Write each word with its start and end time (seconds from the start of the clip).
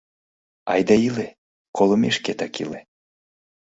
Айда 0.71 0.95
иле, 1.07 1.27
колымешкетак 1.77 2.53
иле... 2.63 2.79